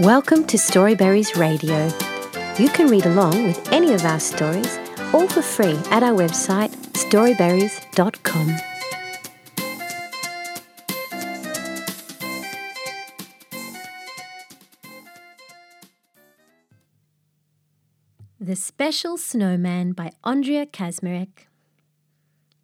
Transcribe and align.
Welcome 0.00 0.46
to 0.46 0.56
Storyberries 0.56 1.36
Radio. 1.36 1.84
You 2.58 2.70
can 2.70 2.86
read 2.86 3.04
along 3.04 3.44
with 3.44 3.70
any 3.70 3.92
of 3.92 4.02
our 4.06 4.18
stories, 4.18 4.78
all 5.12 5.28
for 5.28 5.42
free 5.42 5.78
at 5.90 6.02
our 6.02 6.16
website 6.16 6.70
storyberries.com. 6.94 8.56
The 18.40 18.56
Special 18.56 19.18
Snowman 19.18 19.92
by 19.92 20.12
Andrea 20.24 20.64
Kazmarek. 20.64 21.46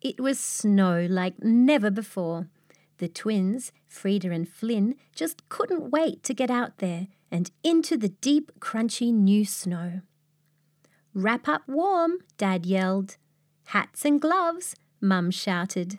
It 0.01 0.19
was 0.21 0.41
snow 0.41 1.07
like 1.11 1.45
never 1.45 1.91
before. 1.91 2.49
The 2.97 3.09
twins, 3.09 3.73
Frida 3.87 4.31
and 4.31 4.49
Flynn, 4.49 4.95
just 5.15 5.47
couldn't 5.51 5.91
wait 5.91 6.23
to 6.23 6.33
get 6.33 6.51
out 6.51 6.79
there 6.79 7.09
and 7.31 7.51
into 7.63 7.97
the 7.97 8.09
deep, 8.09 8.53
crunchy 8.61 9.13
new 9.13 9.45
snow. 9.45 10.01
Wrap 11.15 11.49
up 11.49 11.63
warm, 11.67 12.19
Dad 12.37 12.67
yelled. 12.67 13.17
Hats 13.67 14.05
and 14.05 14.21
gloves, 14.21 14.77
Mum 15.01 15.31
shouted. 15.31 15.99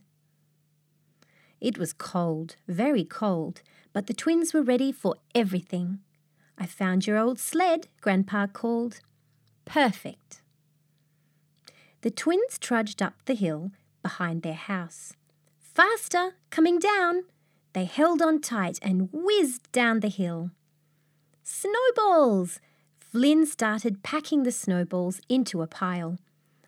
It 1.60 1.78
was 1.78 1.94
cold, 1.94 2.56
very 2.68 3.04
cold, 3.04 3.62
but 3.94 4.08
the 4.08 4.14
twins 4.14 4.54
were 4.54 4.62
ready 4.62 4.92
for 4.92 5.16
everything. 5.34 6.00
I 6.58 6.66
found 6.66 7.08
your 7.08 7.18
old 7.18 7.40
sled, 7.40 7.88
Grandpa 8.02 8.48
called. 8.48 9.00
Perfect. 9.66 10.42
The 12.02 12.12
twins 12.12 12.58
trudged 12.60 13.02
up 13.02 13.16
the 13.26 13.36
hill 13.36 13.72
behind 14.02 14.44
their 14.44 14.54
house. 14.54 15.14
Faster, 15.60 16.36
coming 16.50 16.80
down! 16.80 17.24
They 17.74 17.86
held 17.86 18.22
on 18.22 18.40
tight 18.40 18.80
and 18.82 19.10
whizzed 19.12 19.72
down 19.72 20.00
the 20.00 20.10
hill. 20.10 20.52
Snowballs! 21.50 22.60
Flynn 23.00 23.46
started 23.46 24.04
packing 24.04 24.44
the 24.44 24.52
snowballs 24.52 25.22
into 25.30 25.62
a 25.62 25.68
pile. 25.68 26.18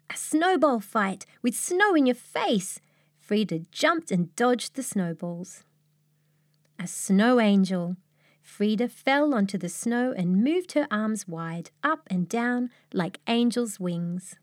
A 0.09 0.16
snowball 0.16 0.80
fight 0.80 1.26
with 1.42 1.54
snow 1.54 1.95
in 1.95 2.06
your 2.06 2.16
face! 2.16 2.80
Frida 3.20 3.66
jumped 3.73 4.09
and 4.09 4.34
dodged 4.38 4.76
the 4.76 4.81
snowballs. 4.81 5.66
A 6.80 6.88
snow 6.88 7.42
angel! 7.42 7.98
Frida 8.42 8.88
fell 8.88 9.36
onto 9.36 9.58
the 9.58 9.67
snow 9.67 10.14
and 10.16 10.42
moved 10.42 10.72
her 10.72 10.88
arms 10.89 11.28
wide, 11.28 11.72
up 11.84 12.08
and 12.09 12.30
down 12.30 12.70
like 12.94 13.20
angels' 13.28 13.82
wings. 13.82 14.38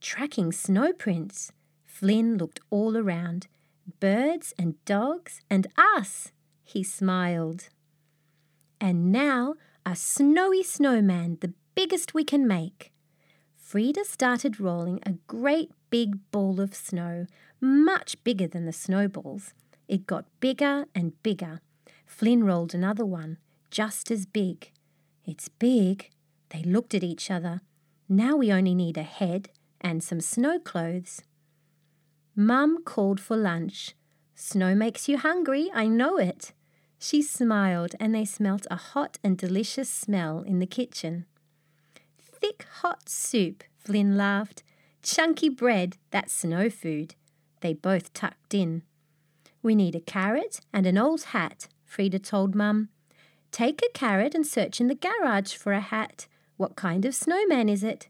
Tracking 0.00 0.50
snow 0.50 0.94
prints! 0.94 1.52
Flynn 1.84 2.38
looked 2.38 2.60
all 2.70 2.96
around. 2.96 3.48
Birds 4.00 4.54
and 4.58 4.82
dogs 4.86 5.42
and 5.50 5.66
us, 5.76 6.32
he 6.64 6.82
smiled. 6.82 7.68
And 8.80 9.12
now 9.12 9.54
a 9.84 9.94
snowy 9.94 10.62
snowman, 10.62 11.38
the 11.40 11.52
biggest 11.74 12.14
we 12.14 12.24
can 12.24 12.46
make. 12.46 12.92
Frida 13.56 14.04
started 14.04 14.58
rolling 14.58 15.00
a 15.04 15.14
great 15.26 15.70
big 15.90 16.18
ball 16.30 16.60
of 16.60 16.74
snow, 16.74 17.26
much 17.60 18.22
bigger 18.24 18.48
than 18.48 18.66
the 18.66 18.72
snowballs. 18.72 19.54
It 19.86 20.06
got 20.06 20.24
bigger 20.40 20.86
and 20.94 21.20
bigger. 21.22 21.60
Flynn 22.06 22.44
rolled 22.44 22.74
another 22.74 23.04
one, 23.04 23.38
just 23.70 24.10
as 24.10 24.26
big. 24.26 24.72
It's 25.24 25.48
big. 25.48 26.10
They 26.48 26.62
looked 26.62 26.94
at 26.94 27.04
each 27.04 27.30
other. 27.30 27.60
Now 28.08 28.36
we 28.36 28.52
only 28.52 28.74
need 28.74 28.96
a 28.96 29.02
head 29.02 29.50
and 29.80 30.02
some 30.02 30.20
snow 30.20 30.58
clothes. 30.58 31.22
Mum 32.34 32.82
called 32.84 33.20
for 33.20 33.36
lunch. 33.36 33.94
Snow 34.34 34.74
makes 34.74 35.08
you 35.08 35.18
hungry, 35.18 35.70
I 35.74 35.86
know 35.86 36.16
it. 36.16 36.52
She 37.02 37.22
smiled, 37.22 37.94
and 37.98 38.14
they 38.14 38.26
smelt 38.26 38.66
a 38.70 38.76
hot 38.76 39.18
and 39.24 39.36
delicious 39.36 39.88
smell 39.88 40.42
in 40.42 40.58
the 40.58 40.66
kitchen. 40.66 41.24
Thick 42.18 42.66
hot 42.82 43.08
soup, 43.08 43.64
Flynn 43.78 44.18
laughed. 44.18 44.62
Chunky 45.02 45.48
bread, 45.48 45.96
that's 46.10 46.30
snow 46.30 46.68
food. 46.68 47.14
They 47.62 47.72
both 47.72 48.12
tucked 48.12 48.52
in. 48.52 48.82
We 49.62 49.74
need 49.74 49.94
a 49.94 50.00
carrot 50.00 50.60
and 50.74 50.86
an 50.86 50.98
old 50.98 51.22
hat, 51.24 51.68
Frida 51.86 52.18
told 52.18 52.54
Mum. 52.54 52.90
Take 53.50 53.80
a 53.82 53.98
carrot 53.98 54.34
and 54.34 54.46
search 54.46 54.78
in 54.78 54.88
the 54.88 54.94
garage 54.94 55.54
for 55.54 55.72
a 55.72 55.80
hat. 55.80 56.26
What 56.58 56.76
kind 56.76 57.06
of 57.06 57.14
snowman 57.14 57.70
is 57.70 57.82
it? 57.82 58.08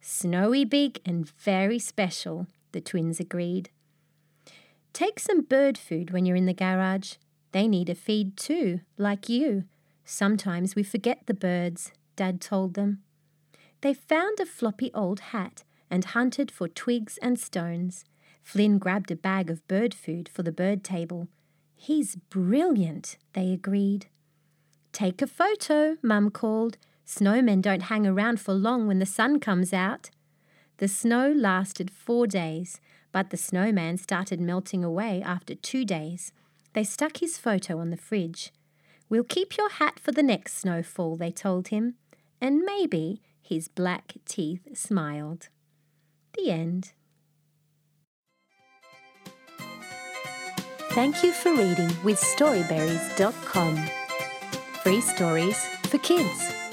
Snowy 0.00 0.64
big 0.64 1.00
and 1.04 1.28
very 1.28 1.80
special, 1.80 2.46
the 2.70 2.80
twins 2.80 3.18
agreed. 3.18 3.70
Take 4.92 5.18
some 5.18 5.42
bird 5.42 5.76
food 5.76 6.12
when 6.12 6.24
you're 6.24 6.36
in 6.36 6.46
the 6.46 6.54
garage. 6.54 7.14
They 7.52 7.66
need 7.66 7.88
a 7.88 7.94
feed 7.94 8.36
too, 8.36 8.80
like 8.96 9.28
you. 9.28 9.64
Sometimes 10.04 10.74
we 10.74 10.82
forget 10.82 11.26
the 11.26 11.34
birds, 11.34 11.92
Dad 12.16 12.40
told 12.40 12.74
them. 12.74 13.02
They 13.80 13.94
found 13.94 14.40
a 14.40 14.46
floppy 14.46 14.90
old 14.94 15.20
hat 15.20 15.64
and 15.90 16.04
hunted 16.04 16.50
for 16.50 16.68
twigs 16.68 17.18
and 17.22 17.38
stones. 17.38 18.04
Flynn 18.42 18.78
grabbed 18.78 19.10
a 19.10 19.16
bag 19.16 19.50
of 19.50 19.66
bird 19.68 19.94
food 19.94 20.28
for 20.28 20.42
the 20.42 20.52
bird 20.52 20.82
table. 20.82 21.28
He's 21.76 22.16
brilliant, 22.16 23.16
they 23.34 23.52
agreed. 23.52 24.06
Take 24.92 25.22
a 25.22 25.26
photo, 25.26 25.96
Mum 26.02 26.30
called. 26.30 26.76
Snowmen 27.06 27.62
don't 27.62 27.84
hang 27.84 28.06
around 28.06 28.40
for 28.40 28.52
long 28.52 28.86
when 28.86 28.98
the 28.98 29.06
sun 29.06 29.38
comes 29.38 29.72
out. 29.72 30.10
The 30.78 30.88
snow 30.88 31.30
lasted 31.30 31.90
four 31.90 32.26
days, 32.26 32.80
but 33.12 33.30
the 33.30 33.36
snowman 33.36 33.96
started 33.96 34.40
melting 34.40 34.84
away 34.84 35.22
after 35.22 35.54
two 35.54 35.84
days. 35.84 36.32
They 36.72 36.84
stuck 36.84 37.18
his 37.18 37.38
photo 37.38 37.78
on 37.78 37.90
the 37.90 37.96
fridge. 37.96 38.52
We'll 39.08 39.24
keep 39.24 39.56
your 39.56 39.70
hat 39.70 39.98
for 39.98 40.12
the 40.12 40.22
next 40.22 40.58
snowfall, 40.58 41.16
they 41.16 41.30
told 41.30 41.68
him, 41.68 41.94
and 42.40 42.62
maybe 42.62 43.22
his 43.40 43.68
black 43.68 44.14
teeth 44.26 44.60
smiled. 44.74 45.48
The 46.34 46.50
end. 46.50 46.92
Thank 50.92 51.22
you 51.22 51.32
for 51.32 51.50
reading 51.50 51.90
with 52.02 52.18
Storyberries.com. 52.20 53.76
Free 54.82 55.00
stories 55.00 55.64
for 55.84 55.98
kids. 55.98 56.67